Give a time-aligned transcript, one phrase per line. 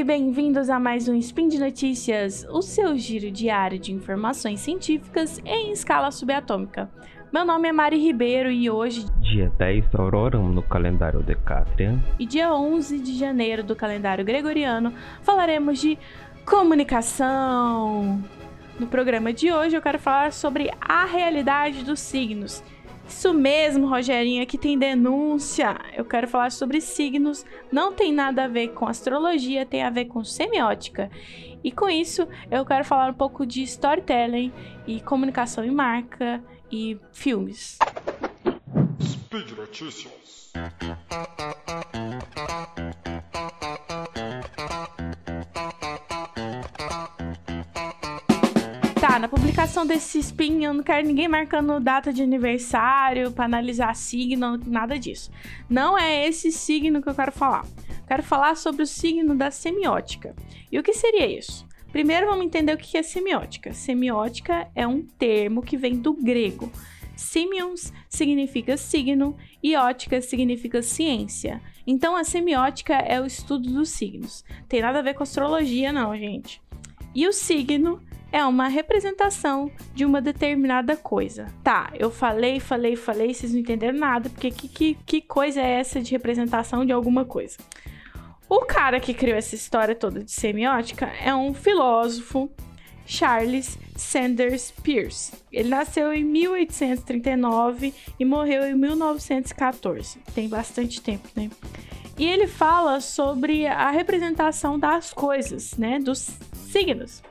[0.00, 5.70] bem-vindos a mais um Spin de Notícias, o seu giro diário de informações científicas em
[5.70, 6.90] escala subatômica.
[7.32, 12.52] Meu nome é Mari Ribeiro e hoje, dia 10 Auroram no calendário Decatrian, e dia
[12.52, 14.92] 11 de janeiro do calendário gregoriano,
[15.22, 15.96] falaremos de
[16.44, 18.24] comunicação.
[18.80, 22.64] No programa de hoje eu quero falar sobre a realidade dos signos
[23.12, 25.78] isso mesmo, Rogerinho, aqui tem denúncia.
[25.94, 27.44] Eu quero falar sobre signos.
[27.70, 31.10] Não tem nada a ver com astrologia, tem a ver com semiótica.
[31.62, 34.50] E com isso, eu quero falar um pouco de storytelling
[34.86, 37.78] e comunicação em marca e filmes.
[39.00, 40.52] Speed Notícias.
[49.18, 54.56] Na publicação desse spin, eu não quero ninguém marcando data de aniversário para analisar signo,
[54.66, 55.30] nada disso.
[55.68, 57.66] Não é esse signo que eu quero falar.
[58.06, 60.34] quero falar sobre o signo da semiótica.
[60.70, 61.66] E o que seria isso?
[61.90, 63.72] Primeiro vamos entender o que é semiótica.
[63.72, 66.72] Semiótica é um termo que vem do grego.
[67.14, 71.60] Simions significa signo e ótica significa ciência.
[71.86, 74.42] Então a semiótica é o estudo dos signos.
[74.68, 76.62] Tem nada a ver com astrologia, não, gente.
[77.14, 78.00] E o signo
[78.32, 81.46] é uma representação de uma determinada coisa.
[81.62, 85.80] Tá, eu falei, falei, falei, vocês não entenderam nada, porque que, que, que coisa é
[85.80, 87.58] essa de representação de alguma coisa?
[88.48, 92.50] O cara que criou essa história toda de semiótica é um filósofo,
[93.06, 95.32] Charles Sanders Peirce.
[95.52, 100.18] Ele nasceu em 1839 e morreu em 1914.
[100.34, 101.50] Tem bastante tempo, né?
[102.18, 105.98] E ele fala sobre a representação das coisas, né?
[105.98, 106.30] Dos
[106.70, 107.22] signos.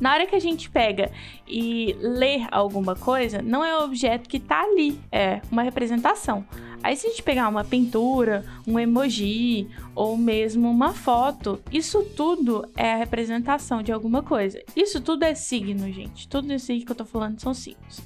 [0.00, 1.10] Na hora que a gente pega
[1.46, 6.44] e lê alguma coisa, não é o objeto que tá ali, é uma representação.
[6.82, 12.68] Aí se a gente pegar uma pintura, um emoji ou mesmo uma foto, isso tudo
[12.76, 14.62] é a representação de alguma coisa.
[14.76, 16.28] Isso tudo é signo, gente.
[16.28, 18.00] Tudo isso aí que eu tô falando são signos.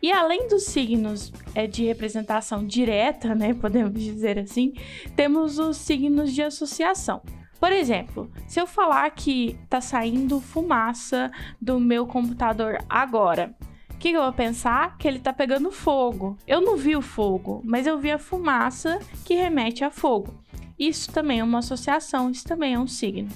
[0.00, 4.72] E além dos signos é, de representação direta, né, podemos dizer assim,
[5.14, 7.22] temos os signos de associação.
[7.62, 11.30] Por exemplo, se eu falar que tá saindo fumaça
[11.60, 13.54] do meu computador agora,
[13.88, 14.98] o que, que, eu vou pensar?
[14.98, 16.36] Que ele tá pegando fogo.
[16.44, 20.42] Eu não vi o fogo, mas eu vi a fumaça que remete a fogo.
[20.76, 23.28] Isso também é uma associação, isso também é um signo.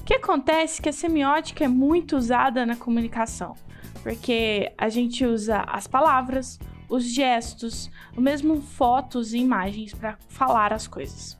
[0.00, 3.56] O que acontece é que a semiótica é muito usada na comunicação,
[4.04, 10.72] porque a gente usa as palavras, os gestos, o mesmo fotos e imagens para falar
[10.72, 11.36] as coisas.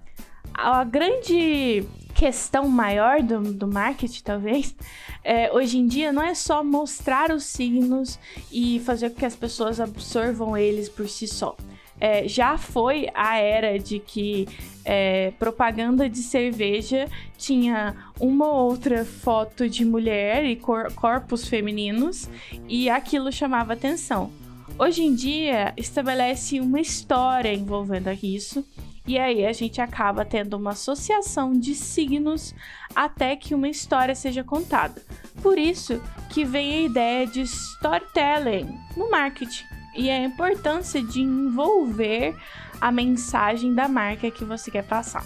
[0.52, 4.74] A grande questão maior do, do marketing, talvez,
[5.22, 8.18] é, hoje em dia não é só mostrar os signos
[8.52, 11.56] e fazer com que as pessoas absorvam eles por si só.
[12.00, 14.48] É, já foi a era de que
[14.84, 17.08] é, propaganda de cerveja
[17.38, 22.28] tinha uma ou outra foto de mulher e cor corpos femininos
[22.68, 24.30] e aquilo chamava atenção.
[24.76, 28.64] Hoje em dia, estabelece uma história envolvendo isso
[29.06, 32.54] e aí a gente acaba tendo uma associação de signos
[32.94, 35.02] até que uma história seja contada.
[35.42, 42.34] Por isso que vem a ideia de storytelling no marketing e a importância de envolver
[42.80, 45.24] a mensagem da marca que você quer passar.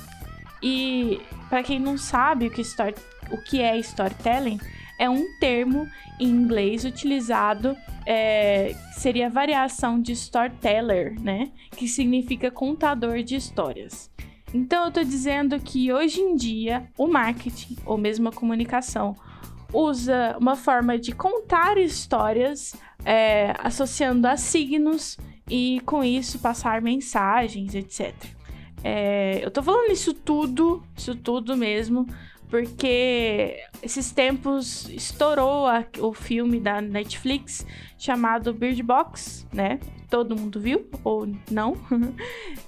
[0.62, 2.94] E para quem não sabe o que, story,
[3.30, 4.60] o que é storytelling,
[4.98, 5.86] é um termo
[6.19, 11.50] em inglês utilizado, é, seria a variação de storyteller, né?
[11.70, 14.10] Que significa contador de histórias.
[14.53, 19.14] Então eu estou dizendo que hoje em dia o marketing ou mesmo a comunicação
[19.72, 27.75] usa uma forma de contar histórias é, associando a signos e com isso passar mensagens,
[27.75, 28.14] etc.
[28.82, 32.06] É, eu tô falando isso tudo, isso tudo mesmo,
[32.48, 37.67] porque esses tempos estourou a, o filme da Netflix
[37.99, 39.78] chamado Bird Box, né?
[40.10, 41.76] Todo mundo viu ou não?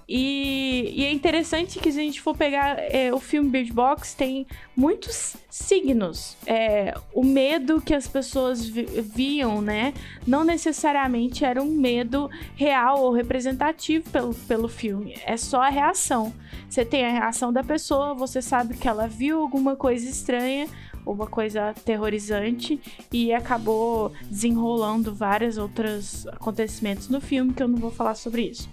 [0.08, 4.14] e, e, é interessante que se a gente for pegar é, o filme Bird Box
[4.14, 4.46] tem
[4.76, 6.36] muitos signos.
[6.46, 8.84] É, o medo que as pessoas vi
[9.20, 9.92] viam, né?
[10.26, 15.14] Não necessariamente era um medo real ou representativo pelo, pelo filme.
[15.24, 16.32] É só a reação.
[16.68, 20.68] Você tem a reação da pessoa, você sabe que ela viu alguma coisa estranha,
[21.04, 22.80] uma coisa aterrorizante
[23.12, 28.68] e acabou desenrolando vários outros acontecimentos no filme que eu não vou falar sobre isso.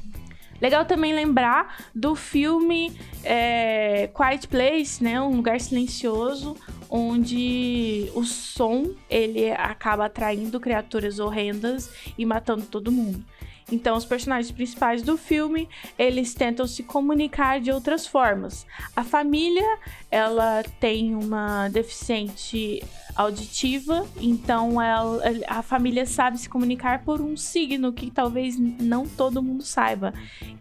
[0.59, 2.91] Legal também lembrar do filme
[3.23, 6.57] é, Quiet Place, né, um lugar silencioso,
[6.89, 13.23] onde o som ele acaba atraindo criaturas horrendas e matando todo mundo.
[13.71, 15.67] Então, os personagens principais do filme,
[15.99, 18.65] eles tentam se comunicar de outras formas.
[18.95, 19.77] A família,
[20.09, 22.81] ela tem uma deficiente
[23.15, 29.43] auditiva, então ela, a família sabe se comunicar por um signo que talvez não todo
[29.43, 30.13] mundo saiba,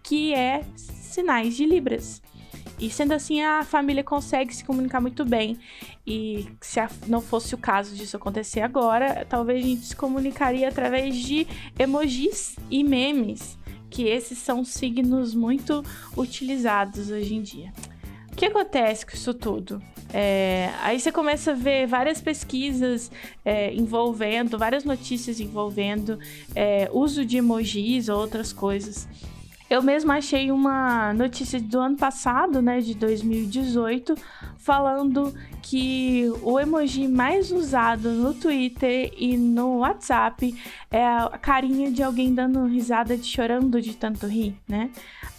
[0.02, 2.22] que é sinais de Libras.
[2.78, 5.58] E sendo assim, a família consegue se comunicar muito bem.
[6.06, 11.16] E se não fosse o caso disso acontecer agora, talvez a gente se comunicaria através
[11.16, 11.46] de
[11.78, 13.58] emojis e memes,
[13.88, 15.82] que esses são signos muito
[16.16, 17.72] utilizados hoje em dia.
[18.30, 19.82] O que acontece com isso tudo?
[20.12, 23.10] É, aí você começa a ver várias pesquisas
[23.44, 26.18] é, envolvendo, várias notícias envolvendo
[26.54, 29.08] é, uso de emojis ou outras coisas.
[29.68, 34.14] Eu mesmo achei uma notícia do ano passado, né, de 2018,
[34.58, 40.54] falando que o emoji mais usado no Twitter e no WhatsApp
[40.88, 44.90] é a carinha de alguém dando risada de chorando de tanto rir, né?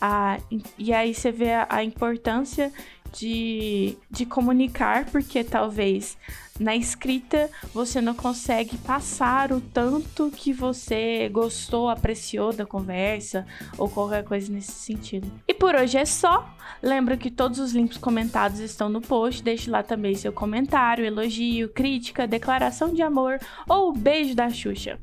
[0.02, 0.38] Ah,
[0.78, 2.72] e aí você vê a, a importância
[3.14, 6.18] de, de comunicar, porque talvez
[6.60, 13.46] na escrita você não consegue passar o tanto que você gostou, apreciou da conversa
[13.78, 15.30] ou qualquer coisa nesse sentido.
[15.48, 16.50] E por hoje é só.
[16.82, 19.42] Lembra que todos os links comentados estão no post.
[19.42, 25.00] Deixe lá também seu comentário, elogio, crítica, declaração de amor ou beijo da Xuxa.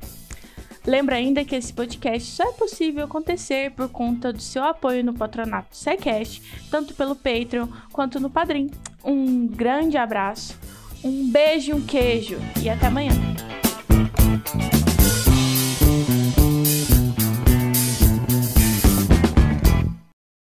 [0.85, 5.13] Lembra ainda que esse podcast só é possível acontecer por conta do seu apoio no
[5.13, 8.69] patronato SciCast, tanto pelo Patreon quanto no Padrim.
[9.03, 10.55] Um grande abraço
[11.05, 12.37] um beijo e um queijo.
[12.63, 13.11] E até amanhã.